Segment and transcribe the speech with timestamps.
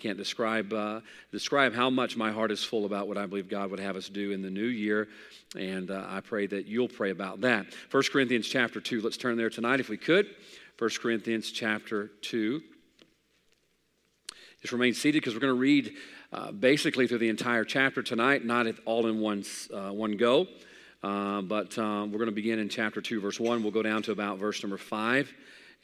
[0.00, 0.98] Can't describe uh,
[1.30, 4.08] describe how much my heart is full about what I believe God would have us
[4.08, 5.06] do in the new year,
[5.56, 7.66] and uh, I pray that you'll pray about that.
[7.92, 9.00] 1 Corinthians chapter two.
[9.00, 10.26] Let's turn there tonight, if we could.
[10.76, 12.62] 1 Corinthians chapter two.
[14.60, 15.92] Just remain seated because we're going to read
[16.32, 20.48] uh, basically through the entire chapter tonight, not all in one uh, one go.
[21.00, 23.62] Uh, but um, we're going to begin in chapter 2, verse 1.
[23.62, 25.32] We'll go down to about verse number 5,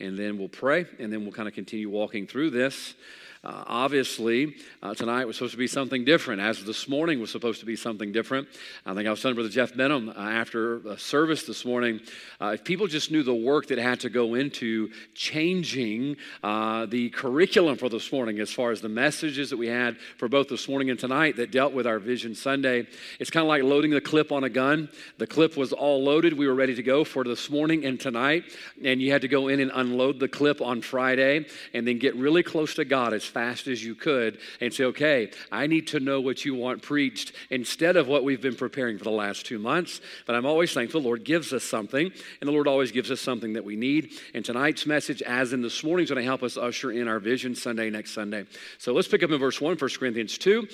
[0.00, 2.96] and then we'll pray, and then we'll kind of continue walking through this.
[3.42, 7.58] Uh, obviously, uh, tonight was supposed to be something different, as this morning was supposed
[7.58, 8.46] to be something different.
[8.84, 12.00] I think I was telling Brother Jeff Benham uh, after service this morning
[12.38, 17.08] uh, if people just knew the work that had to go into changing uh, the
[17.08, 20.68] curriculum for this morning, as far as the messages that we had for both this
[20.68, 22.86] morning and tonight that dealt with our Vision Sunday,
[23.18, 24.90] it's kind of like loading the clip on a gun.
[25.16, 28.44] The clip was all loaded, we were ready to go for this morning and tonight,
[28.84, 32.14] and you had to go in and unload the clip on Friday and then get
[32.16, 36.00] really close to God as fast as you could and say, okay, I need to
[36.00, 39.58] know what you want preached instead of what we've been preparing for the last two
[39.58, 40.00] months.
[40.26, 42.10] But I'm always thankful the Lord gives us something,
[42.40, 44.12] and the Lord always gives us something that we need.
[44.34, 47.18] And tonight's message, as in this morning, is going to help us usher in our
[47.18, 48.44] Vision Sunday next Sunday.
[48.78, 50.68] So let's pick up in verse 1, 1 Corinthians 2.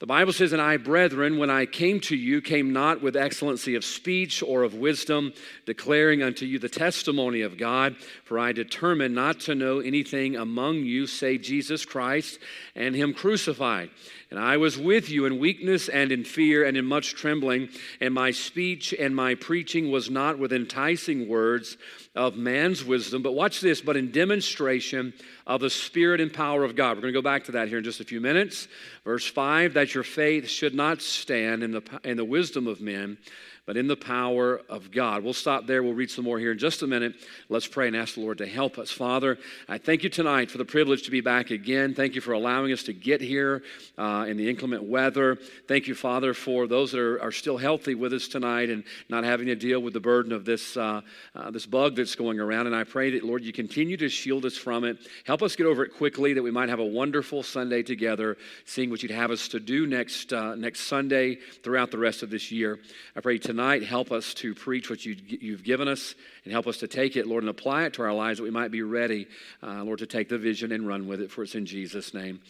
[0.00, 3.76] The Bible says, And I, brethren, when I came to you, came not with excellency
[3.76, 5.32] of speech or of wisdom,
[5.66, 7.96] declaring unto you the testimony of God.
[8.24, 12.40] For I determined not to know anything among you save Jesus Christ
[12.74, 13.90] and Him crucified.
[14.30, 17.68] And I was with you in weakness and in fear and in much trembling,
[18.00, 21.76] and my speech and my preaching was not with enticing words
[22.14, 25.12] of man's wisdom, but watch this, but in demonstration
[25.46, 26.96] of the Spirit and power of God.
[26.96, 28.68] We're going to go back to that here in just a few minutes.
[29.04, 33.18] Verse 5 that your faith should not stand in the, in the wisdom of men
[33.66, 35.24] but in the power of God.
[35.24, 35.82] We'll stop there.
[35.82, 37.14] We'll read some more here in just a minute.
[37.48, 38.90] Let's pray and ask the Lord to help us.
[38.90, 41.94] Father, I thank you tonight for the privilege to be back again.
[41.94, 43.62] Thank you for allowing us to get here
[43.96, 45.38] uh, in the inclement weather.
[45.66, 49.24] Thank you, Father, for those that are, are, still healthy with us tonight and not
[49.24, 51.00] having to deal with the burden of this, uh,
[51.34, 52.66] uh, this bug that's going around.
[52.66, 54.98] And I pray that, Lord, you continue to shield us from it.
[55.26, 58.36] Help us get over it quickly that we might have a wonderful Sunday together,
[58.66, 62.30] seeing what you'd have us to do next, uh, next Sunday throughout the rest of
[62.30, 62.78] this year.
[63.16, 66.66] I pray tonight tonight, help us to preach what you, you've given us and help
[66.66, 68.82] us to take it, Lord, and apply it to our lives that we might be
[68.82, 69.28] ready,
[69.62, 71.30] uh, Lord, to take the vision and run with it.
[71.30, 72.40] For it's in Jesus' name.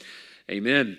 [0.51, 0.97] Amen.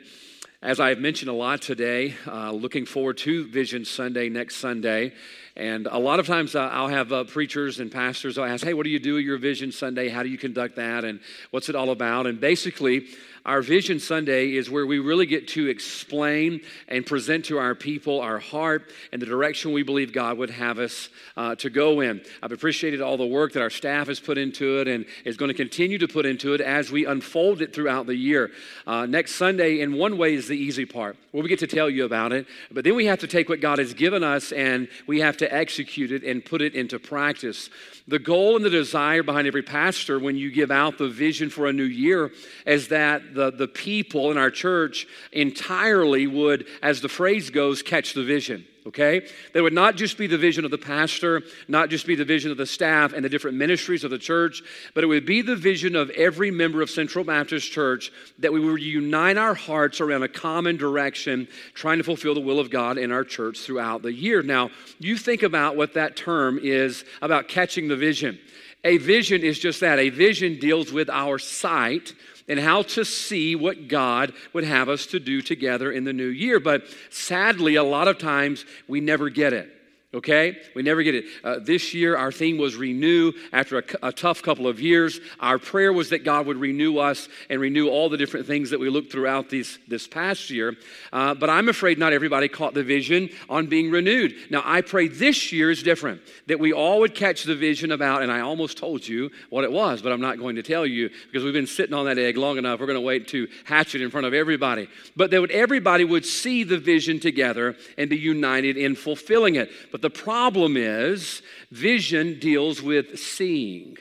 [0.62, 5.12] As I've mentioned a lot today, uh, looking forward to Vision Sunday next Sunday.
[5.56, 8.76] And a lot of times uh, I'll have uh, preachers and pastors, I'll ask, hey,
[8.76, 10.10] what do you do at your Vision Sunday?
[10.10, 11.04] How do you conduct that?
[11.04, 12.28] And what's it all about?
[12.28, 13.08] And basically,
[13.46, 18.20] our Vision Sunday is where we really get to explain and present to our people
[18.20, 22.22] our heart and the direction we believe God would have us uh, to go in.
[22.42, 25.50] I've appreciated all the work that our staff has put into it and is going
[25.50, 28.50] to continue to put into it as we unfold it throughout the year.
[28.88, 31.90] Uh, next Sunday, in one way, is the easy part where we get to tell
[31.90, 34.88] you about it, but then we have to take what God has given us and
[35.06, 37.70] we have to execute it and put it into practice.
[38.08, 41.68] The goal and the desire behind every pastor when you give out the vision for
[41.68, 42.32] a new year
[42.66, 48.14] is that the, the people in our church entirely would, as the phrase goes, catch
[48.14, 49.28] the vision okay?
[49.54, 52.52] That would not just be the vision of the pastor, not just be the vision
[52.52, 54.62] of the staff and the different ministries of the church,
[54.94, 58.60] but it would be the vision of every member of Central Baptist Church that we
[58.60, 62.98] would unite our hearts around a common direction, trying to fulfill the will of God
[62.98, 64.44] in our church throughout the year.
[64.44, 64.70] Now,
[65.00, 68.40] you think about what that term is about catching the vision.
[68.84, 69.98] A vision is just that.
[69.98, 72.14] A vision deals with our sight
[72.48, 76.28] and how to see what God would have us to do together in the new
[76.28, 76.60] year.
[76.60, 79.75] But sadly, a lot of times we never get it
[80.16, 80.58] okay?
[80.74, 81.26] We never get it.
[81.44, 83.34] Uh, this year, our theme was renew.
[83.52, 87.28] After a, a, tough couple of years, our prayer was that God would renew us
[87.50, 90.76] and renew all the different things that we looked throughout these, this past year.
[91.12, 94.36] Uh, but I'm afraid not everybody caught the vision on being renewed.
[94.50, 98.24] Now, I pray this year is different, that we all would catch the vision about,
[98.24, 101.10] and I almost told you what it was, but I'm not going to tell you
[101.26, 102.80] because we've been sitting on that egg long enough.
[102.80, 104.88] We're going to wait to hatch it in front of everybody.
[105.16, 109.70] But that would, everybody would see the vision together and be united in fulfilling it.
[109.92, 111.42] But the problem is,
[111.72, 113.98] vision deals with seeing.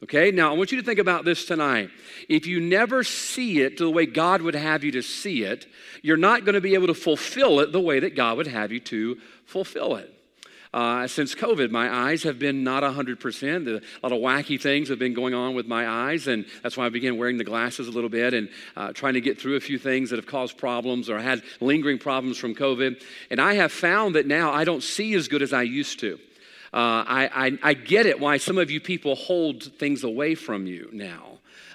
[0.00, 1.90] Okay, now I want you to think about this tonight.
[2.28, 5.66] If you never see it the way God would have you to see it,
[6.02, 8.70] you're not going to be able to fulfill it the way that God would have
[8.70, 10.14] you to fulfill it.
[10.72, 13.66] Uh, since COVID, my eyes have been not 100%.
[13.66, 16.86] A lot of wacky things have been going on with my eyes, and that's why
[16.86, 19.60] I began wearing the glasses a little bit and uh, trying to get through a
[19.60, 23.02] few things that have caused problems or had lingering problems from COVID.
[23.30, 26.20] And I have found that now I don't see as good as I used to.
[26.72, 30.66] Uh, I, I, I get it why some of you people hold things away from
[30.66, 31.29] you now.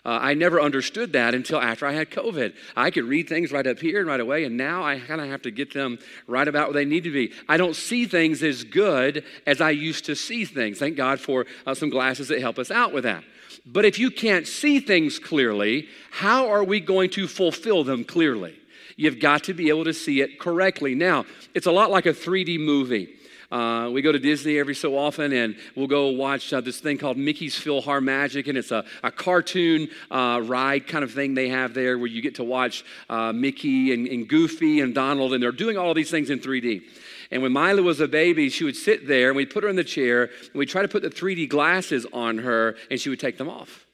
[0.05, 2.53] Uh, I never understood that until after I had COVID.
[2.75, 5.27] I could read things right up here and right away, and now I kind of
[5.29, 5.97] have to get them
[6.27, 7.33] right about where they need to be.
[7.49, 10.77] I don't see things as good as I used to see things.
[10.77, 13.23] Thank God for uh, some glasses that help us out with that.
[13.65, 18.59] But if you can't see things clearly, how are we going to fulfill them clearly?
[18.97, 20.93] You've got to be able to see it correctly.
[20.93, 21.25] Now,
[21.55, 23.14] it's a lot like a 3D movie.
[23.51, 26.97] Uh, we go to Disney every so often, and we'll go watch uh, this thing
[26.97, 31.74] called Mickey's PhilharMagic, and it's a, a cartoon uh, ride kind of thing they have
[31.74, 35.51] there where you get to watch uh, Mickey and, and Goofy and Donald, and they're
[35.51, 36.83] doing all these things in 3D.
[37.31, 39.75] And when Mila was a baby, she would sit there, and we'd put her in
[39.75, 43.19] the chair, and we'd try to put the 3D glasses on her, and she would
[43.19, 43.84] take them off.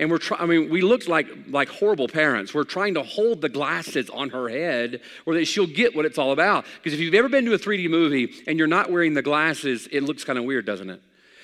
[0.00, 2.54] And we're trying, I mean, we looked like, like horrible parents.
[2.54, 6.16] We're trying to hold the glasses on her head where that she'll get what it's
[6.16, 6.64] all about.
[6.76, 9.86] Because if you've ever been to a 3D movie and you're not wearing the glasses,
[9.92, 11.02] it looks kind of weird, doesn't it?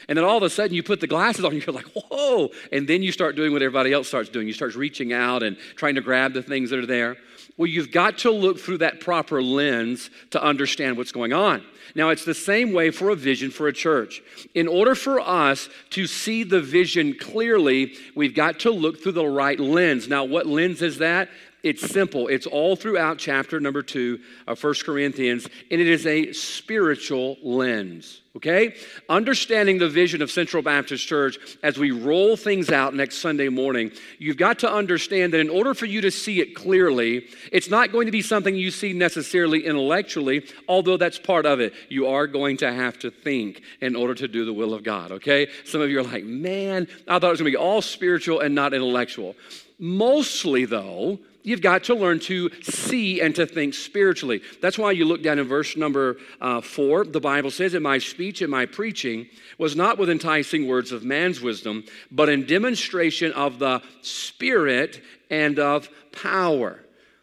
[0.08, 2.50] And then all of a sudden you put the glasses on you're like, whoa.
[2.73, 4.47] And then you start doing what everybody else starts doing.
[4.47, 7.17] You start reaching out and trying to grab the things that are there.
[7.56, 11.64] Well, you've got to look through that proper lens to understand what's going on.
[11.94, 14.20] Now, it's the same way for a vision for a church.
[14.55, 19.26] In order for us to see the vision clearly, we've got to look through the
[19.26, 20.06] right lens.
[20.06, 21.31] Now, what lens is that?
[21.67, 22.29] It's simple.
[22.29, 28.21] It's all throughout chapter number two of First Corinthians, and it is a spiritual lens.
[28.37, 28.77] Okay?
[29.09, 33.91] Understanding the vision of Central Baptist Church as we roll things out next Sunday morning,
[34.21, 37.91] you've got to understand that in order for you to see it clearly, it's not
[37.91, 41.75] going to be something you see necessarily intellectually, although that's part of it.
[41.89, 45.11] You are going to have to think in order to do the will of God,
[45.11, 45.49] okay?
[45.65, 48.39] Some of you are like, man, I thought it was going to be all spiritual
[48.39, 49.35] and not intellectual.
[49.81, 54.43] Mostly, though, You've got to learn to see and to think spiritually.
[54.60, 57.04] That's why you look down in verse number uh, four.
[57.04, 61.04] The Bible says, In my speech and my preaching was not with enticing words of
[61.04, 65.00] man's wisdom, but in demonstration of the Spirit
[65.31, 66.81] and of power.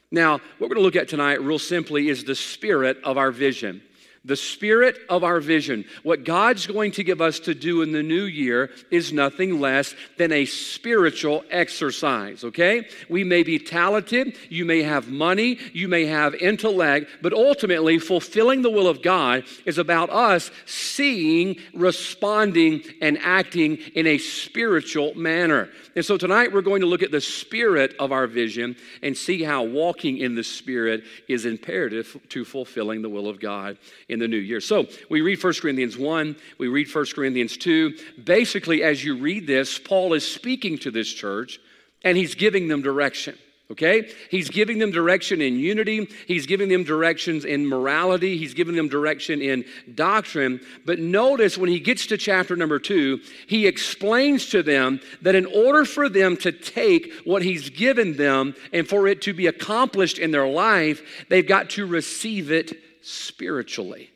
[0.10, 3.32] Now, what we're going to look at tonight, real simply, is the spirit of our
[3.32, 3.82] vision
[4.26, 5.84] the spirit of our vision.
[6.04, 9.96] What God's going to give us to do in the new year is nothing less
[10.18, 12.88] than a spiritual exercise, okay?
[13.10, 18.62] We may be talented, you may have money, you may have intellect, but ultimately, fulfilling
[18.62, 25.70] the will of God is about us seeing, responding, and acting in a spiritual manner.
[25.96, 29.44] And so tonight we're going to look at the spirit of our vision and see
[29.44, 33.78] how walking in the spirit is imperative to fulfilling the will of God
[34.14, 34.62] in the new year.
[34.62, 37.98] So we read 1 Corinthians 1, we read 1 Corinthians 2.
[38.24, 41.60] Basically, as you read this, Paul is speaking to this church
[42.04, 43.38] and he's giving them direction.
[43.72, 44.12] Okay?
[44.30, 46.08] He's giving them direction in unity.
[46.28, 48.38] He's giving them directions in morality.
[48.38, 49.66] He's giving them direction in
[49.96, 50.60] doctrine.
[50.86, 55.48] But notice when he gets to chapter number two, he explains to them that in
[55.48, 60.20] order for them to take what he's given them and for it to be accomplished
[60.20, 64.10] in their life, they've got to receive it spiritually.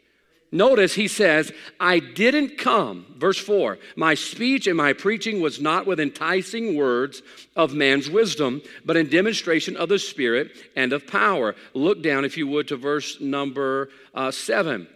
[0.52, 5.86] Notice he says, I didn't come, verse 4, my speech and my preaching was not
[5.86, 7.22] with enticing words
[7.56, 11.54] of man's wisdom, but in demonstration of the Spirit and of power.
[11.74, 14.88] Look down, if you would, to verse number uh, 7.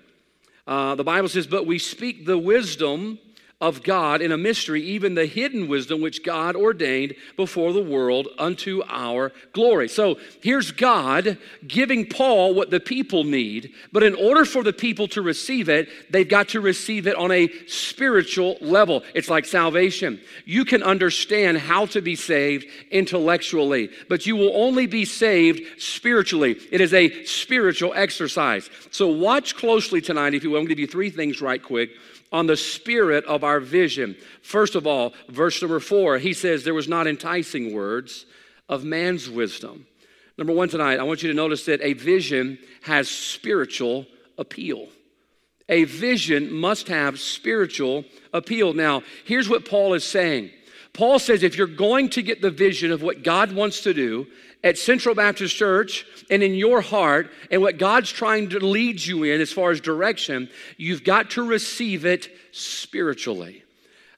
[0.65, 3.19] Uh, the Bible says, But we speak the wisdom
[3.61, 8.27] of God in a mystery, even the hidden wisdom which God ordained before the world
[8.39, 9.87] unto our glory.
[9.87, 11.37] So here's God
[11.67, 15.89] giving Paul what the people need, but in order for the people to receive it,
[16.09, 19.03] they've got to receive it on a spiritual level.
[19.13, 20.19] It's like salvation.
[20.45, 26.57] You can understand how to be saved intellectually, but you will only be saved spiritually.
[26.71, 28.69] It is a spiritual exercise.
[28.89, 30.57] So watch closely tonight, if you will.
[30.57, 31.91] I'm going to give you three things right quick
[32.31, 34.16] on the spirit of our vision.
[34.42, 38.26] First of all, verse number four, he says, There was not enticing words
[38.69, 39.85] of man's wisdom.
[40.38, 44.06] Number one tonight, I want you to notice that a vision has spiritual
[44.38, 44.88] appeal.
[45.69, 48.73] A vision must have spiritual appeal.
[48.73, 50.52] Now, here's what Paul is saying.
[50.94, 54.28] Paul says if you're going to get the vision of what God wants to do,
[54.63, 59.23] at Central Baptist Church and in your heart and what God's trying to lead you
[59.23, 63.63] in as far as direction, you've got to receive it spiritually.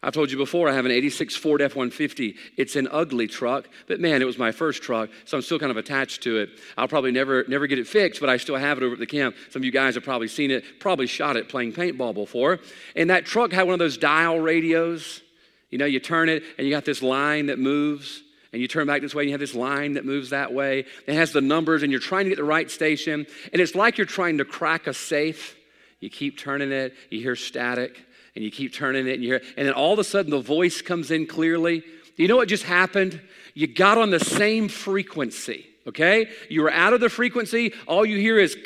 [0.05, 2.35] I've told you before, I have an 86 Ford F 150.
[2.57, 5.71] It's an ugly truck, but man, it was my first truck, so I'm still kind
[5.71, 6.49] of attached to it.
[6.77, 9.05] I'll probably never, never get it fixed, but I still have it over at the
[9.05, 9.37] camp.
[9.49, 12.59] Some of you guys have probably seen it, probably shot it playing paintball before.
[12.97, 15.21] And that truck had one of those dial radios.
[15.69, 18.22] You know, you turn it and you got this line that moves
[18.53, 20.85] and you turn back this way and you have this line that moves that way.
[21.07, 23.25] It has the numbers and you're trying to get the right station.
[23.51, 25.57] And it's like you're trying to crack a safe.
[25.99, 27.99] You keep turning it, you hear static,
[28.35, 30.41] and you keep turning it, and you hear, and then all of a sudden the
[30.41, 31.83] voice comes in clearly.
[32.15, 33.19] You know what just happened?
[33.53, 36.29] You got on the same frequency, okay?
[36.49, 38.57] You were out of the frequency, all you hear is,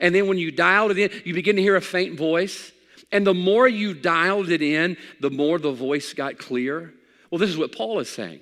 [0.00, 2.72] and then when you dialed it in, you begin to hear a faint voice.
[3.10, 6.92] And the more you dialed it in, the more the voice got clear.
[7.32, 8.40] Well, this is what Paul is saying.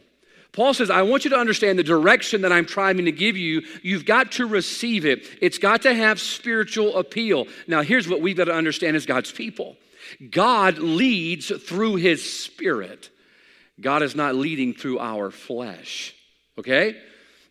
[0.52, 3.62] Paul says, I want you to understand the direction that I'm trying to give you.
[3.85, 5.25] You've got to receive it.
[5.40, 7.47] It's got to have spiritual appeal.
[7.68, 9.76] Now, here's what we've got to understand as God's people
[10.32, 13.11] God leads through his spirit.
[13.80, 16.12] God is not leading through our flesh.
[16.59, 17.00] Okay?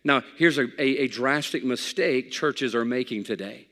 [0.04, 3.66] Now, here's a, a, a drastic mistake churches are making today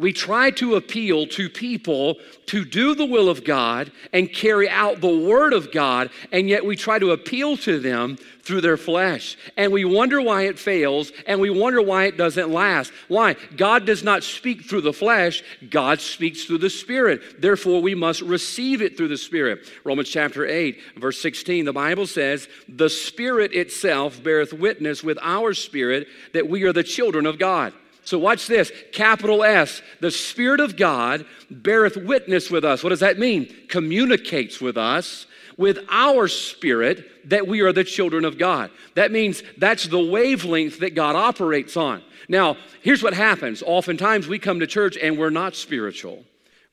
[0.00, 2.16] we try to appeal to people
[2.46, 6.64] to do the will of God and carry out the word of God, and yet
[6.64, 9.36] we try to appeal to them through their flesh.
[9.58, 12.92] And we wonder why it fails, and we wonder why it doesn't last.
[13.08, 13.36] Why?
[13.56, 17.40] God does not speak through the flesh, God speaks through the Spirit.
[17.40, 19.70] Therefore, we must receive it through the Spirit.
[19.84, 25.52] Romans chapter 8, verse 16, the Bible says, The Spirit itself beareth witness with our
[25.52, 27.74] spirit that we are the children of God.
[28.10, 29.82] So watch this capital S.
[30.00, 32.82] The Spirit of God beareth witness with us.
[32.82, 33.54] What does that mean?
[33.68, 38.72] Communicates with us with our spirit that we are the children of God.
[38.96, 42.02] That means that's the wavelength that God operates on.
[42.28, 43.62] Now, here's what happens.
[43.64, 46.24] Oftentimes we come to church and we're not spiritual,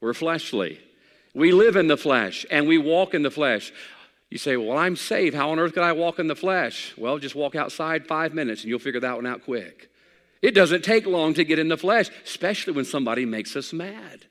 [0.01, 0.82] we're fleshly.
[1.36, 3.72] We live in the flesh and we walk in the flesh.
[4.32, 5.36] You say, Well, I'm saved.
[5.36, 6.96] How on earth could I walk in the flesh?
[6.98, 9.91] Well, just walk outside five minutes and you'll figure that one out quick.
[10.41, 14.25] It doesn't take long to get in the flesh, especially when somebody makes us mad.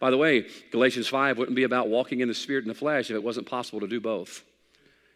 [0.00, 3.10] By the way, Galatians 5 wouldn't be about walking in the spirit and the flesh
[3.10, 4.42] if it wasn't possible to do both.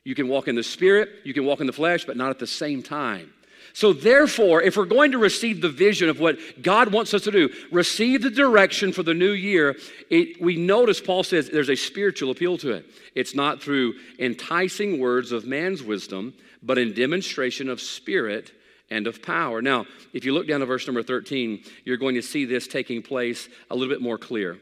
[0.05, 2.39] You can walk in the spirit, you can walk in the flesh, but not at
[2.39, 3.33] the same time.
[3.73, 7.31] So, therefore, if we're going to receive the vision of what God wants us to
[7.31, 9.77] do, receive the direction for the new year,
[10.09, 12.87] it, we notice Paul says there's a spiritual appeal to it.
[13.15, 18.53] It's not through enticing words of man's wisdom, but in demonstration of spirit
[18.91, 19.61] and of power.
[19.63, 23.03] Now, if you look down to verse number 13, you're going to see this taking
[23.03, 24.59] place a little bit more clear.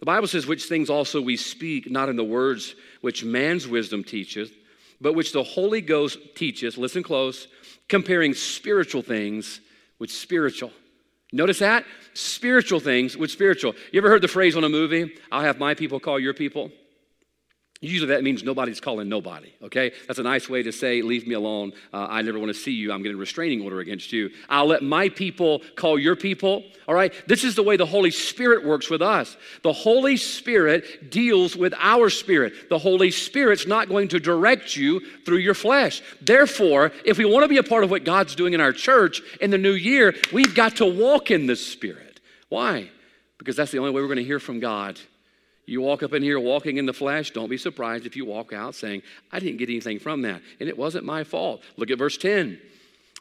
[0.00, 4.04] The Bible says, Which things also we speak, not in the words which man's wisdom
[4.04, 4.52] teacheth,
[5.00, 7.46] but which the Holy Ghost teaches, listen close,
[7.88, 9.60] comparing spiritual things
[9.98, 10.72] with spiritual.
[11.32, 11.84] Notice that?
[12.14, 13.74] Spiritual things with spiritual.
[13.92, 16.70] You ever heard the phrase on a movie, I'll have my people call your people?
[17.80, 19.92] Usually that means nobody's calling nobody, okay?
[20.08, 21.72] That's a nice way to say, leave me alone.
[21.92, 22.90] Uh, I never want to see you.
[22.90, 24.30] I'm getting a restraining order against you.
[24.48, 27.14] I'll let my people call your people, all right?
[27.28, 29.36] This is the way the Holy Spirit works with us.
[29.62, 32.68] The Holy Spirit deals with our spirit.
[32.68, 36.02] The Holy Spirit's not going to direct you through your flesh.
[36.20, 39.22] Therefore, if we want to be a part of what God's doing in our church
[39.40, 42.18] in the new year, we've got to walk in the Spirit.
[42.48, 42.90] Why?
[43.38, 44.98] Because that's the only way we're going to hear from God
[45.68, 48.52] you walk up in here walking in the flesh, don't be surprised if you walk
[48.52, 51.62] out saying, I didn't get anything from that, and it wasn't my fault.
[51.76, 52.58] Look at verse 10.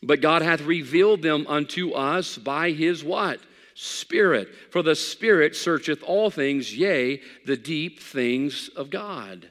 [0.01, 3.39] But God hath revealed them unto us by his what?
[3.73, 4.49] Spirit.
[4.71, 9.49] For the Spirit searcheth all things, yea, the deep things of God.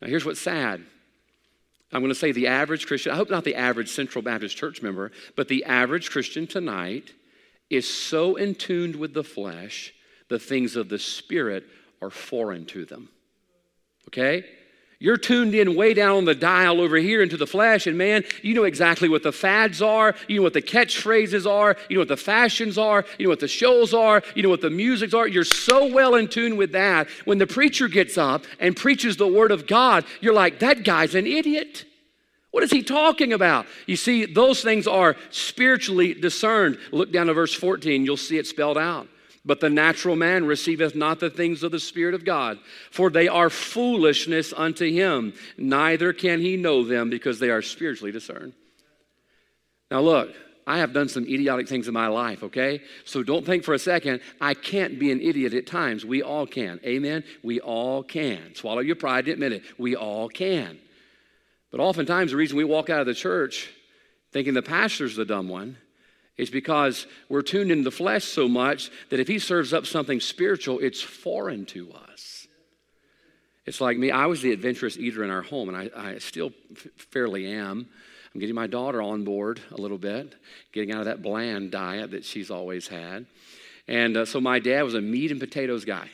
[0.00, 0.82] Now, here's what's sad.
[1.92, 4.80] I'm going to say the average Christian, I hope not the average Central Baptist church
[4.80, 7.12] member, but the average Christian tonight
[7.68, 9.92] is so in tuned with the flesh,
[10.28, 11.64] the things of the Spirit
[12.02, 13.08] are foreign to them.
[14.08, 14.44] Okay?
[14.98, 18.22] You're tuned in way down on the dial over here into the flesh, and man,
[18.40, 22.02] you know exactly what the fads are, you know what the catchphrases are, you know
[22.02, 25.12] what the fashions are, you know what the shows are, you know what the musics
[25.12, 25.26] are.
[25.26, 27.08] You're so well in tune with that.
[27.24, 31.16] When the preacher gets up and preaches the word of God, you're like, that guy's
[31.16, 31.84] an idiot.
[32.52, 33.66] What is he talking about?
[33.86, 36.78] You see, those things are spiritually discerned.
[36.92, 39.08] Look down to verse 14, you'll see it spelled out.
[39.44, 42.58] But the natural man receiveth not the things of the Spirit of God,
[42.90, 45.34] for they are foolishness unto him.
[45.58, 48.52] Neither can he know them because they are spiritually discerned.
[49.90, 50.32] Now, look,
[50.64, 52.82] I have done some idiotic things in my life, okay?
[53.04, 56.04] So don't think for a second, I can't be an idiot at times.
[56.04, 56.78] We all can.
[56.84, 57.24] Amen?
[57.42, 58.54] We all can.
[58.54, 59.64] Swallow your pride admit it.
[59.76, 60.78] We all can.
[61.72, 63.70] But oftentimes, the reason we walk out of the church
[64.30, 65.78] thinking the pastor's the dumb one
[66.36, 70.20] it's because we're tuned into the flesh so much that if he serves up something
[70.20, 72.46] spiritual, it's foreign to us.
[73.66, 76.52] It's like me, I was the adventurous eater in our home, and I, I still
[76.72, 77.86] f- fairly am.
[78.34, 80.34] I'm getting my daughter on board a little bit,
[80.72, 83.26] getting out of that bland diet that she's always had.
[83.86, 86.08] And uh, so my dad was a meat and potatoes guy.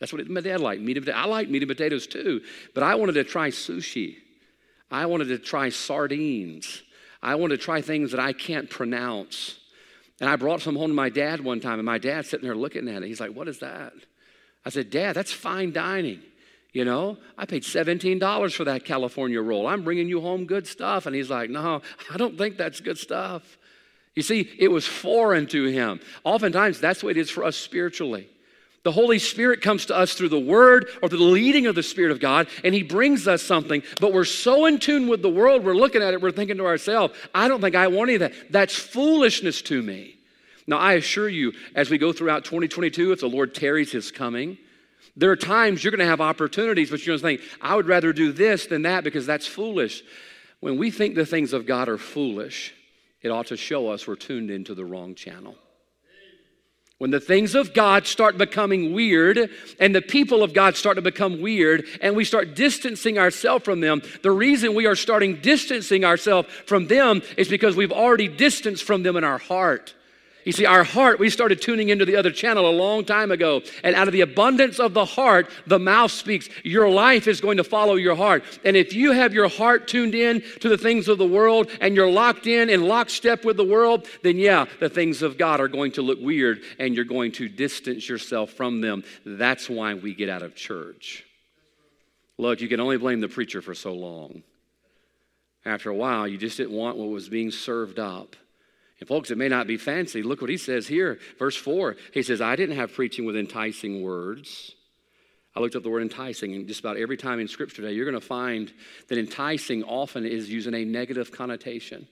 [0.00, 1.24] That's what it, my dad liked, meat and potatoes.
[1.24, 2.42] I like meat and potatoes too,
[2.74, 4.16] but I wanted to try sushi.
[4.90, 6.82] I wanted to try sardines.
[7.24, 9.58] I want to try things that I can't pronounce.
[10.20, 12.54] And I brought some home to my dad one time, and my dad's sitting there
[12.54, 13.06] looking at it.
[13.08, 13.92] He's like, What is that?
[14.64, 16.22] I said, Dad, that's fine dining.
[16.72, 19.66] You know, I paid $17 for that California roll.
[19.66, 21.06] I'm bringing you home good stuff.
[21.06, 23.58] And he's like, No, I don't think that's good stuff.
[24.14, 26.00] You see, it was foreign to him.
[26.22, 28.28] Oftentimes, that's what it is for us spiritually.
[28.84, 31.82] The Holy Spirit comes to us through the Word or through the leading of the
[31.82, 33.82] Spirit of God, and He brings us something.
[33.98, 36.66] But we're so in tune with the world, we're looking at it, we're thinking to
[36.66, 38.52] ourselves, I don't think I want any of that.
[38.52, 40.16] That's foolishness to me.
[40.66, 44.58] Now, I assure you, as we go throughout 2022, if the Lord tarries His coming,
[45.16, 47.86] there are times you're going to have opportunities, but you're going to think, I would
[47.86, 50.02] rather do this than that because that's foolish.
[50.60, 52.74] When we think the things of God are foolish,
[53.22, 55.56] it ought to show us we're tuned into the wrong channel.
[56.98, 61.02] When the things of God start becoming weird and the people of God start to
[61.02, 66.04] become weird and we start distancing ourselves from them, the reason we are starting distancing
[66.04, 69.94] ourselves from them is because we've already distanced from them in our heart.
[70.44, 73.62] You see, our heart, we started tuning into the other channel a long time ago.
[73.82, 76.48] And out of the abundance of the heart, the mouth speaks.
[76.62, 78.44] Your life is going to follow your heart.
[78.64, 81.96] And if you have your heart tuned in to the things of the world and
[81.96, 85.68] you're locked in and lockstep with the world, then yeah, the things of God are
[85.68, 89.02] going to look weird and you're going to distance yourself from them.
[89.24, 91.24] That's why we get out of church.
[92.36, 94.42] Look, you can only blame the preacher for so long.
[95.64, 98.36] After a while, you just didn't want what was being served up.
[99.04, 100.22] And folks, it may not be fancy.
[100.22, 101.96] Look what he says here, verse 4.
[102.14, 104.74] He says, I didn't have preaching with enticing words.
[105.54, 108.06] I looked up the word enticing, and just about every time in Scripture today, you're
[108.06, 108.72] going to find
[109.08, 112.08] that enticing often is using a negative connotation.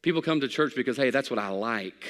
[0.00, 2.02] People come to church because, hey, that's what I like.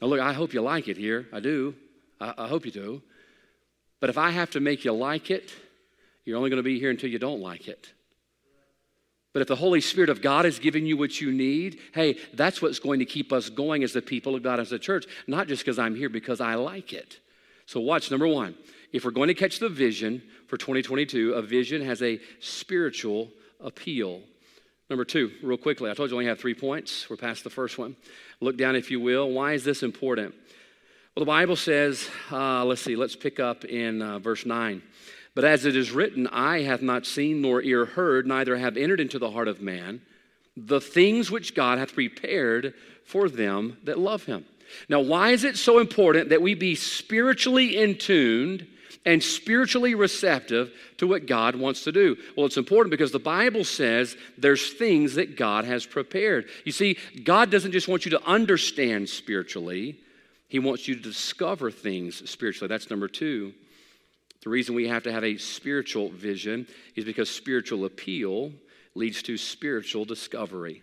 [0.00, 1.26] Now, look, I hope you like it here.
[1.34, 1.74] I do.
[2.18, 3.02] I, I hope you do.
[4.00, 5.52] But if I have to make you like it,
[6.24, 7.92] you're only going to be here until you don't like it.
[9.34, 12.62] But if the Holy Spirit of God is giving you what you need, hey, that's
[12.62, 15.48] what's going to keep us going as the people of God, as a church, not
[15.48, 17.18] just because I'm here, because I like it.
[17.66, 18.54] So, watch number one.
[18.92, 23.28] If we're going to catch the vision for 2022, a vision has a spiritual
[23.60, 24.22] appeal.
[24.88, 27.10] Number two, real quickly, I told you I only have three points.
[27.10, 27.96] We're past the first one.
[28.40, 29.32] Look down, if you will.
[29.32, 30.32] Why is this important?
[31.16, 34.80] Well, the Bible says, uh, let's see, let's pick up in uh, verse 9.
[35.34, 39.00] But as it is written, eye hath not seen nor ear heard, neither have entered
[39.00, 40.00] into the heart of man
[40.56, 44.44] the things which God hath prepared for them that love him.
[44.88, 48.66] Now, why is it so important that we be spiritually in tuned
[49.04, 52.16] and spiritually receptive to what God wants to do?
[52.36, 56.48] Well, it's important because the Bible says there's things that God has prepared.
[56.64, 59.98] You see, God doesn't just want you to understand spiritually,
[60.48, 62.68] He wants you to discover things spiritually.
[62.68, 63.52] That's number two.
[64.44, 68.52] The reason we have to have a spiritual vision is because spiritual appeal
[68.94, 70.82] leads to spiritual discovery.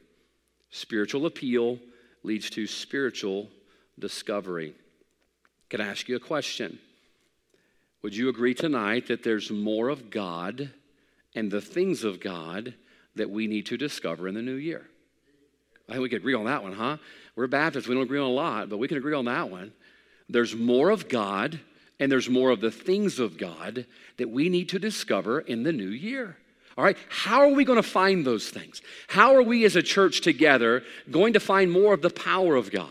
[0.72, 1.78] Spiritual appeal
[2.24, 3.50] leads to spiritual
[4.00, 4.74] discovery.
[5.70, 6.80] Can I ask you a question?
[8.02, 10.72] Would you agree tonight that there's more of God
[11.36, 12.74] and the things of God
[13.16, 14.88] that we need to discover in the new year?
[15.88, 16.98] I think we could agree on that one, huh?
[17.36, 19.72] We're Baptists, we don't agree on a lot, but we can agree on that one.
[20.30, 21.60] There's more of God
[22.02, 23.86] and there's more of the things of God
[24.18, 26.36] that we need to discover in the new year.
[26.76, 28.82] All right, how are we going to find those things?
[29.08, 32.72] How are we as a church together going to find more of the power of
[32.72, 32.90] God?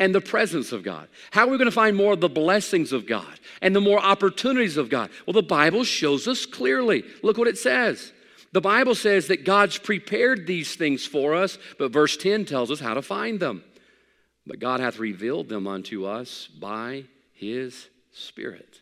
[0.00, 1.08] and the presence of God?
[1.32, 3.98] How are we going to find more of the blessings of God and the more
[3.98, 5.10] opportunities of God?
[5.26, 7.02] Well, the Bible shows us clearly.
[7.24, 8.12] Look what it says.
[8.52, 12.78] The Bible says that God's prepared these things for us, but verse 10 tells us
[12.78, 13.64] how to find them.
[14.46, 17.88] But God hath revealed them unto us by his
[18.18, 18.80] Spirit.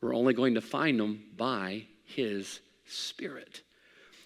[0.00, 3.62] We're only going to find them by His Spirit.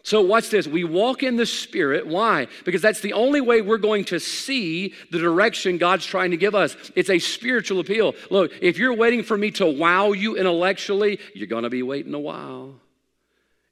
[0.03, 0.67] So, watch this.
[0.67, 2.07] We walk in the Spirit.
[2.07, 2.47] Why?
[2.65, 6.55] Because that's the only way we're going to see the direction God's trying to give
[6.55, 6.75] us.
[6.97, 8.15] It's a spiritual appeal.
[8.31, 12.15] Look, if you're waiting for me to wow you intellectually, you're going to be waiting
[12.15, 12.81] a while.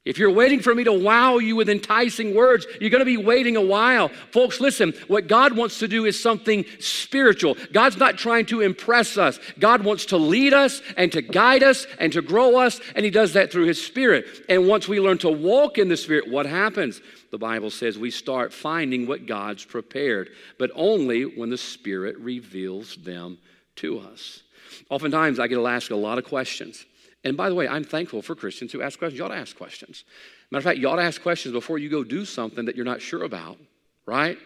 [0.08, 3.18] If you're waiting for me to wow you with enticing words, you're going to be
[3.18, 4.08] waiting a while.
[4.32, 7.58] Folks, listen, what God wants to do is something spiritual.
[7.74, 9.38] God's not trying to impress us.
[9.58, 13.10] God wants to lead us and to guide us and to grow us, and He
[13.10, 14.24] does that through His Spirit.
[14.48, 17.02] And once we learn to walk in the Spirit, what happens?
[17.30, 22.96] The Bible says we start finding what God's prepared, but only when the Spirit reveals
[22.96, 23.36] them
[23.76, 24.42] to us.
[24.88, 26.86] Oftentimes, I get asked a lot of questions.
[27.24, 29.18] And by the way, I'm thankful for Christians who ask questions.
[29.18, 30.04] You ought to ask questions.
[30.50, 32.84] Matter of fact, you ought to ask questions before you go do something that you're
[32.84, 33.58] not sure about,
[34.06, 34.38] right?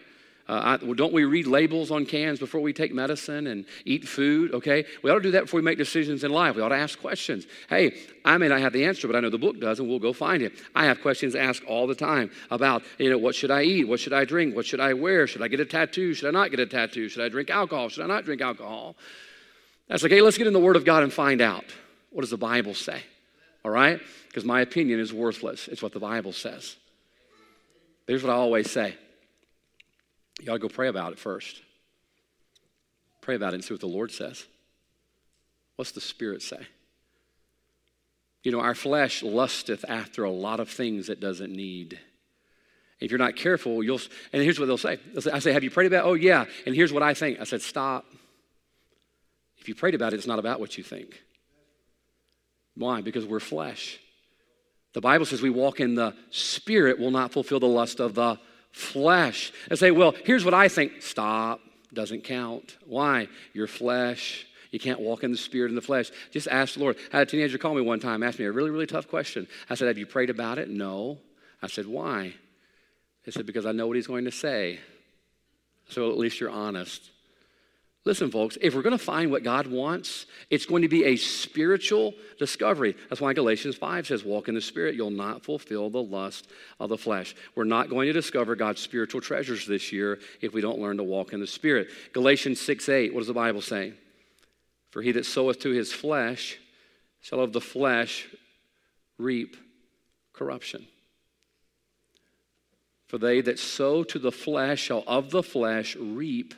[0.49, 4.05] Uh, I, well, don't we read labels on cans before we take medicine and eat
[4.05, 4.53] food?
[4.53, 6.55] Okay, we ought to do that before we make decisions in life.
[6.55, 7.45] We ought to ask questions.
[7.69, 9.99] Hey, I may not have the answer, but I know the book does, and we'll
[9.99, 10.53] go find it.
[10.75, 13.87] I have questions asked all the time about, you know, what should I eat?
[13.87, 14.53] What should I drink?
[14.53, 15.27] What should I wear?
[15.27, 16.13] Should I get a tattoo?
[16.13, 17.07] Should I not get a tattoo?
[17.07, 17.87] Should I drink alcohol?
[17.87, 18.97] Should I not drink alcohol?
[19.87, 21.63] That's like, hey, let's get in the Word of God and find out.
[22.13, 23.03] What does the Bible say?
[23.65, 23.99] all right?
[24.27, 25.67] Because my opinion is worthless.
[25.67, 26.75] It's what the Bible says.
[28.07, 28.95] Here's what I always say
[30.39, 31.61] you got to go pray about it first.
[33.21, 34.45] Pray about it and see what the Lord says.
[35.75, 36.67] What's the Spirit say?
[38.43, 41.97] You know, our flesh lusteth after a lot of things it doesn't need.
[42.99, 44.01] If you're not careful, you'll,
[44.33, 44.97] and here's what they'll say.
[45.13, 45.31] they'll say.
[45.31, 46.09] I say, Have you prayed about it?
[46.09, 46.45] Oh, yeah.
[46.65, 47.39] And here's what I think.
[47.39, 48.05] I said, Stop.
[49.57, 51.21] If you prayed about it, it's not about what you think.
[52.75, 53.01] Why?
[53.01, 53.99] Because we're flesh.
[54.93, 58.39] The Bible says we walk in the spirit will not fulfill the lust of the
[58.71, 59.51] flesh.
[59.69, 61.01] And say, well, here's what I think.
[61.01, 61.59] Stop.
[61.93, 62.77] Doesn't count.
[62.85, 63.27] Why?
[63.53, 64.47] Your flesh.
[64.71, 66.11] You can't walk in the spirit and the flesh.
[66.31, 66.97] Just ask the Lord.
[67.11, 69.47] I had a teenager call me one time, asked me a really, really tough question.
[69.69, 70.67] I said, Have you prayed about it?
[70.69, 71.19] No.
[71.61, 72.33] I said, Why?
[73.23, 74.79] He said, Because I know what he's going to say.
[75.89, 77.11] So at least you're honest.
[78.05, 81.15] Listen, folks, if we're going to find what God wants, it's going to be a
[81.15, 82.97] spiritual discovery.
[83.09, 86.49] That's why Galatians 5 says, Walk in the Spirit, you'll not fulfill the lust
[86.81, 87.33] of the flesh.
[87.55, 91.03] We're not going to discover God's spiritual treasures this year if we don't learn to
[91.03, 91.87] walk in the Spirit.
[92.11, 93.93] Galatians 6 8, what does the Bible say?
[94.91, 96.59] For he that soweth to his flesh
[97.21, 98.27] shall of the flesh
[99.17, 99.55] reap
[100.33, 100.87] corruption.
[103.07, 106.53] For they that sow to the flesh shall of the flesh reap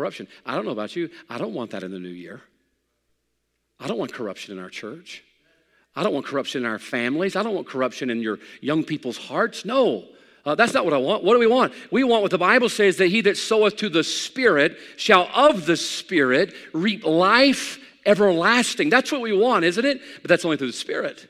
[0.00, 0.26] corruption.
[0.46, 1.10] I don't know about you.
[1.28, 2.40] I don't want that in the new year.
[3.78, 5.22] I don't want corruption in our church.
[5.94, 7.36] I don't want corruption in our families.
[7.36, 9.66] I don't want corruption in your young people's hearts.
[9.66, 10.06] No,
[10.46, 11.22] uh, that's not what I want.
[11.22, 11.74] What do we want?
[11.90, 15.66] We want what the Bible says that he that soweth to the Spirit shall of
[15.66, 18.88] the Spirit reap life everlasting.
[18.88, 20.00] That's what we want, isn't it?
[20.22, 21.28] But that's only through the Spirit.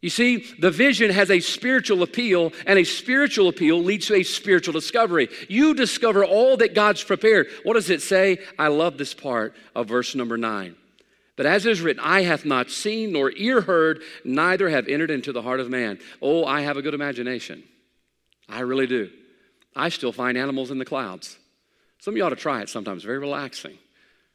[0.00, 4.22] You see, the vision has a spiritual appeal, and a spiritual appeal leads to a
[4.22, 5.28] spiritual discovery.
[5.48, 7.48] You discover all that God's prepared.
[7.64, 8.38] What does it say?
[8.58, 10.76] I love this part of verse number nine.
[11.36, 15.32] But as is written, eye hath not seen, nor ear heard, neither have entered into
[15.32, 15.98] the heart of man.
[16.20, 17.62] Oh, I have a good imagination.
[18.48, 19.10] I really do.
[19.76, 21.38] I still find animals in the clouds.
[22.00, 23.78] Some of you ought to try it sometimes, very relaxing.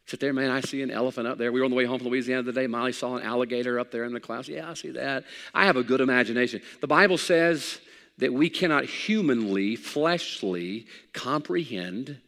[0.07, 1.51] Sit there, man, I see an elephant up there.
[1.51, 2.67] We were on the way home from Louisiana the day.
[2.67, 4.47] Molly saw an alligator up there in the clouds.
[4.47, 5.23] Yeah, I see that.
[5.53, 6.61] I have a good imagination.
[6.79, 7.79] The Bible says
[8.19, 12.19] that we cannot humanly, fleshly comprehend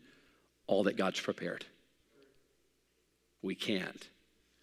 [0.65, 1.65] all that God's prepared.
[3.43, 4.07] We can't.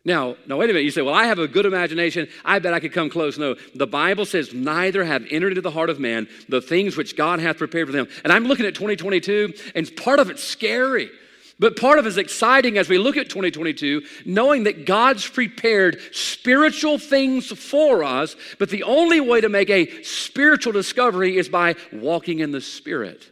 [0.04, 0.84] Now, now wait a minute.
[0.84, 2.28] You say, well, I have a good imagination.
[2.44, 3.38] I bet I could come close.
[3.38, 7.16] No, the Bible says, neither have entered into the heart of man the things which
[7.16, 8.08] God hath prepared for them.
[8.24, 11.10] And I'm looking at 2022, and part of it's scary.
[11.58, 16.00] But part of it is exciting as we look at 2022, knowing that God's prepared
[16.12, 21.76] spiritual things for us, but the only way to make a spiritual discovery is by
[21.92, 23.30] walking in the Spirit.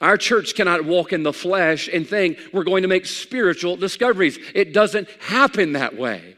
[0.00, 4.38] Our church cannot walk in the flesh and think we're going to make spiritual discoveries.
[4.54, 6.36] It doesn't happen that way.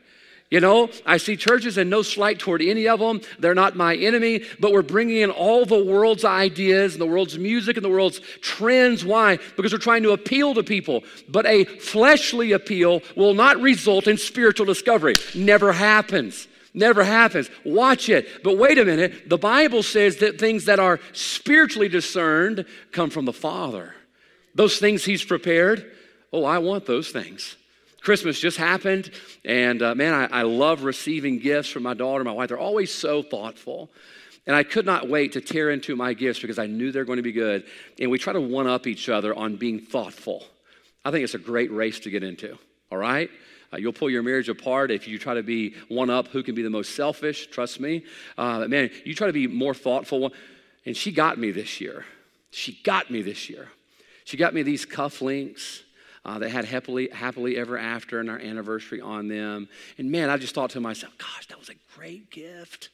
[0.50, 3.20] You know, I see churches and no slight toward any of them.
[3.38, 7.38] They're not my enemy, but we're bringing in all the world's ideas and the world's
[7.38, 9.04] music and the world's trends.
[9.04, 9.38] Why?
[9.56, 11.04] Because we're trying to appeal to people.
[11.28, 15.14] But a fleshly appeal will not result in spiritual discovery.
[15.36, 16.48] Never happens.
[16.74, 17.48] Never happens.
[17.64, 18.42] Watch it.
[18.42, 19.28] But wait a minute.
[19.28, 23.94] The Bible says that things that are spiritually discerned come from the Father.
[24.56, 25.92] Those things He's prepared.
[26.32, 27.56] Oh, I want those things.
[28.00, 29.10] Christmas just happened,
[29.44, 32.48] and uh, man, I, I love receiving gifts from my daughter, my wife.
[32.48, 33.90] They're always so thoughtful.
[34.46, 37.18] And I could not wait to tear into my gifts because I knew they're going
[37.18, 37.64] to be good.
[38.00, 40.44] And we try to one up each other on being thoughtful.
[41.04, 42.58] I think it's a great race to get into,
[42.90, 43.30] all right?
[43.72, 46.54] Uh, you'll pull your marriage apart if you try to be one up who can
[46.54, 48.02] be the most selfish, trust me.
[48.36, 50.32] Uh, man, you try to be more thoughtful.
[50.86, 52.04] And she got me this year.
[52.50, 53.68] She got me this year.
[54.24, 55.82] She got me these cufflinks
[56.24, 59.68] uh, that had happily, happily ever after and our anniversary on them.
[59.98, 62.90] And man, I just thought to myself, gosh, that was a great gift.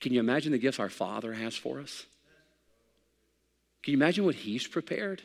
[0.00, 2.06] Can you imagine the gifts our Father has for us?
[3.82, 5.22] Can you imagine what He's prepared?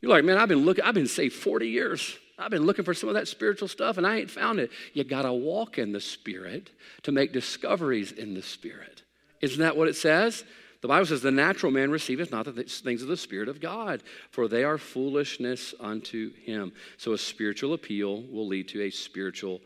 [0.00, 2.16] You're like, man, I've been looking, I've been saved 40 years.
[2.38, 4.70] I've been looking for some of that spiritual stuff and I ain't found it.
[4.92, 6.70] You got to walk in the Spirit
[7.02, 9.02] to make discoveries in the Spirit.
[9.40, 10.44] Isn't that what it says?
[10.80, 14.02] The Bible says, The natural man receiveth not the things of the Spirit of God,
[14.30, 16.72] for they are foolishness unto him.
[16.96, 19.60] So a spiritual appeal will lead to a spiritual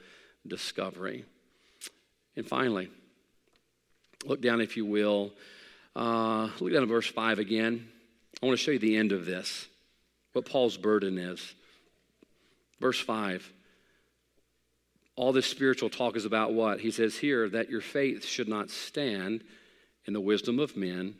[0.46, 1.24] discovery.
[2.36, 2.88] And finally,
[4.24, 5.32] look down, if you will.
[5.94, 7.88] Uh, look down at verse 5 again.
[8.42, 9.68] I want to show you the end of this,
[10.32, 11.54] what Paul's burden is.
[12.80, 13.52] Verse 5.
[15.14, 16.80] All this spiritual talk is about what?
[16.80, 19.44] He says here that your faith should not stand
[20.06, 21.14] in the wisdom of men,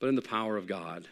[0.00, 1.06] but in the power of God.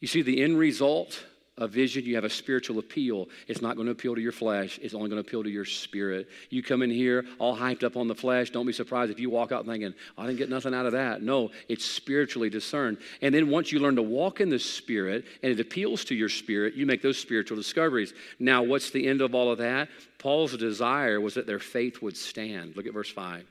[0.00, 1.24] You see, the end result
[1.56, 3.28] of vision, you have a spiritual appeal.
[3.46, 5.64] It's not going to appeal to your flesh, it's only going to appeal to your
[5.64, 6.28] spirit.
[6.50, 9.30] You come in here all hyped up on the flesh, don't be surprised if you
[9.30, 11.22] walk out thinking, I didn't get nothing out of that.
[11.22, 12.98] No, it's spiritually discerned.
[13.22, 16.28] And then once you learn to walk in the spirit and it appeals to your
[16.28, 18.14] spirit, you make those spiritual discoveries.
[18.40, 19.88] Now, what's the end of all of that?
[20.18, 22.76] Paul's desire was that their faith would stand.
[22.76, 23.46] Look at verse 5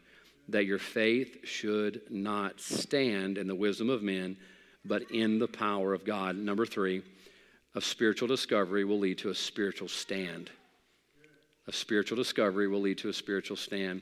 [0.49, 4.37] that your faith should not stand in the wisdom of men,
[4.85, 6.35] but in the power of God.
[6.35, 7.01] Number three,
[7.75, 10.49] a spiritual discovery will lead to a spiritual stand.
[11.67, 14.01] A spiritual discovery will lead to a spiritual stand.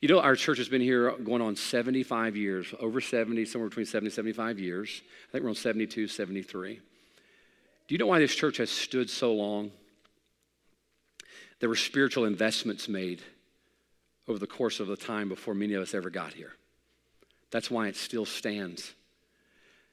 [0.00, 3.86] You know, our church has been here going on 75 years, over 70, somewhere between
[3.86, 5.02] 70 and 75 years.
[5.28, 6.74] I think we're on 72, 73.
[6.74, 9.70] Do you know why this church has stood so long?
[11.60, 13.22] There were spiritual investments made
[14.28, 16.52] over the course of the time before many of us ever got here.
[17.50, 18.94] That's why it still stands.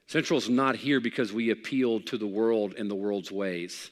[0.08, 3.92] Central's not here because we appealed to the world and the world's ways.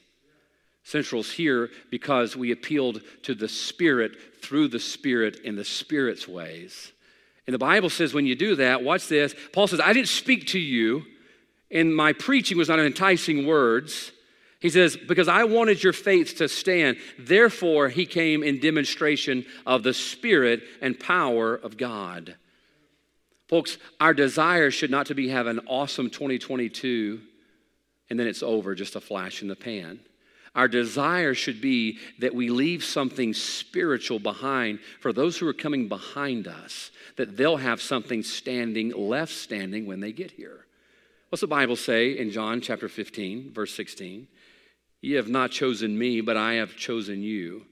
[0.82, 6.92] Central's here because we appealed to the Spirit through the Spirit in the Spirit's ways.
[7.46, 9.34] And the Bible says when you do that, watch this.
[9.52, 11.04] Paul says, I didn't speak to you,
[11.70, 14.12] and my preaching was not enticing words.
[14.60, 16.98] He says, Because I wanted your faith to stand.
[17.18, 22.36] Therefore, he came in demonstration of the Spirit and power of God.
[23.48, 27.20] Folks, our desire should not to be have an awesome 2022
[28.10, 30.00] and then it's over, just a flash in the pan.
[30.54, 35.88] Our desire should be that we leave something spiritual behind for those who are coming
[35.88, 40.66] behind us, that they'll have something standing, left standing when they get here.
[41.28, 44.26] What's the Bible say in John chapter 15, verse 16?
[45.00, 47.66] Ye have not chosen me, but I have chosen you,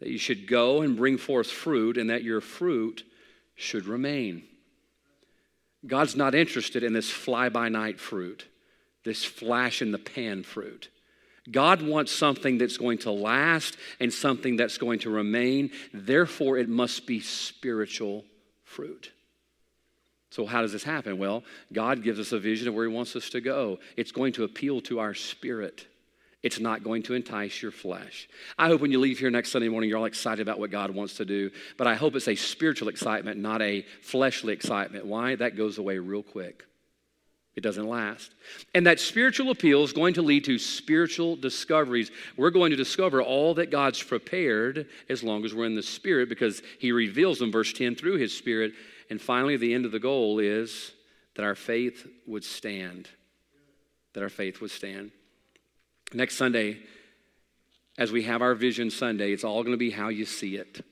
[0.00, 3.04] that you should go and bring forth fruit, and that your fruit
[3.54, 4.44] should remain.
[5.86, 8.46] God's not interested in this fly by night fruit,
[9.04, 10.90] this flash in the pan fruit.
[11.50, 15.70] God wants something that's going to last and something that's going to remain.
[15.94, 18.24] Therefore, it must be spiritual
[18.64, 19.12] fruit.
[20.30, 21.16] So, how does this happen?
[21.16, 23.78] Well, God gives us a vision of where He wants us to go.
[23.96, 25.86] It's going to appeal to our spirit.
[26.42, 28.28] It's not going to entice your flesh.
[28.56, 30.90] I hope when you leave here next Sunday morning, you're all excited about what God
[30.92, 35.04] wants to do, but I hope it's a spiritual excitement, not a fleshly excitement.
[35.04, 35.34] Why?
[35.34, 36.64] That goes away real quick.
[37.56, 38.36] It doesn't last.
[38.72, 42.12] And that spiritual appeal is going to lead to spiritual discoveries.
[42.36, 46.28] We're going to discover all that God's prepared as long as we're in the Spirit
[46.28, 48.74] because He reveals them, verse 10, through His Spirit.
[49.10, 50.92] And finally, the end of the goal is
[51.34, 53.08] that our faith would stand.
[54.12, 55.10] That our faith would stand.
[56.14, 56.78] Next Sunday,
[57.98, 60.84] as we have our Vision Sunday, it's all going to be how you see it.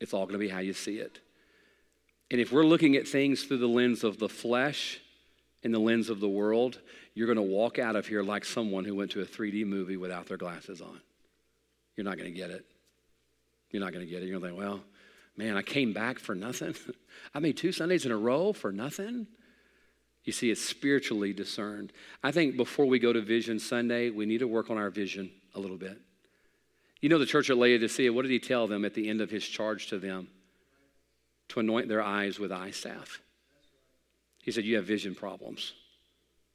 [0.00, 1.20] It's all going to be how you see it.
[2.30, 5.00] And if we're looking at things through the lens of the flesh
[5.62, 6.80] and the lens of the world,
[7.14, 9.96] you're going to walk out of here like someone who went to a 3D movie
[9.96, 11.00] without their glasses on.
[11.96, 12.64] You're not going to get it.
[13.70, 14.26] You're not going to get it.
[14.26, 14.82] You're going to think, well,
[15.36, 16.74] man, I came back for nothing.
[17.34, 19.28] I made two Sundays in a row for nothing.
[20.26, 21.92] You see, it's spiritually discerned.
[22.22, 25.30] I think before we go to Vision Sunday, we need to work on our vision
[25.54, 25.98] a little bit.
[27.00, 29.30] You know, the church at Laodicea, what did he tell them at the end of
[29.30, 30.26] his charge to them?
[31.50, 33.18] To anoint their eyes with eyesalve.
[34.42, 35.74] He said, You have vision problems.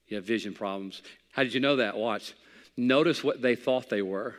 [0.08, 1.02] You have vision problems.
[1.32, 1.96] How did you know that?
[1.96, 2.34] Watch.
[2.76, 4.36] Notice what they thought they were.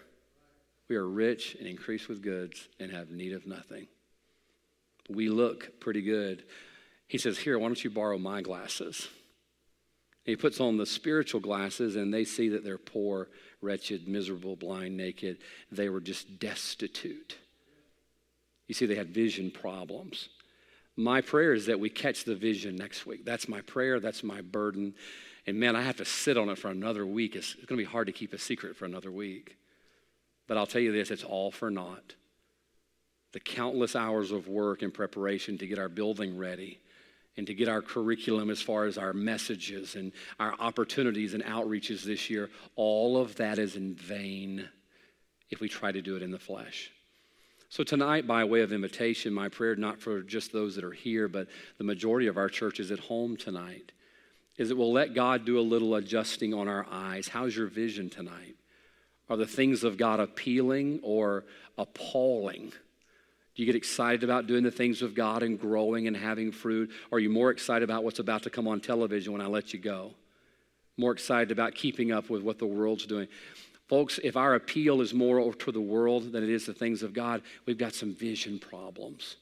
[0.89, 3.87] We are rich and increased with goods and have need of nothing.
[5.09, 6.45] We look pretty good.
[7.09, 9.09] He says, Here, why don't you borrow my glasses?
[10.25, 13.29] He puts on the spiritual glasses, and they see that they're poor,
[13.61, 15.39] wretched, miserable, blind, naked.
[15.71, 17.37] They were just destitute.
[18.69, 20.29] You see, they had vision problems.
[20.97, 23.25] My prayer is that we catch the vision next week.
[23.25, 24.95] That's my prayer, that's my burden.
[25.47, 27.35] And man, I have to sit on it for another week.
[27.35, 29.57] It's, it's going to be hard to keep a secret for another week.
[30.47, 32.15] But I'll tell you this it's all for naught.
[33.33, 36.81] The countless hours of work and preparation to get our building ready
[37.37, 42.03] and to get our curriculum as far as our messages and our opportunities and outreaches
[42.03, 44.69] this year, all of that is in vain
[45.51, 46.91] if we try to do it in the flesh.
[47.69, 51.27] So, tonight, by way of invitation, my prayer, not for just those that are here,
[51.27, 53.93] but the majority of our churches at home tonight,
[54.59, 57.29] is that we'll let God do a little adjusting on our eyes.
[57.29, 58.57] How's your vision tonight?
[59.31, 61.47] Are the things of God appealing or
[61.79, 62.75] appalling?
[63.55, 66.91] Do you get excited about doing the things of God and growing and having fruit?
[67.11, 69.75] Or are you more excited about what's about to come on television when I let
[69.75, 70.13] you go?
[70.97, 73.29] More excited about keeping up with what the world's doing?
[73.89, 77.13] Folks, if our appeal is more to the world than it is the things of
[77.13, 79.37] God, we've got some vision problems.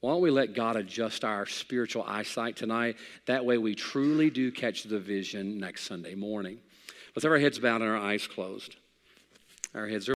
[0.00, 2.96] Why don't we let God adjust our spiritual eyesight tonight?
[3.26, 6.58] That way we truly do catch the vision next Sunday morning.
[7.16, 8.76] Let's have our heads bowed and our eyes closed.
[9.74, 10.14] Our heads are